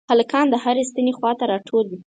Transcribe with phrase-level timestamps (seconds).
[0.11, 1.99] هلکان د هرې ستنې خواته راټول وي.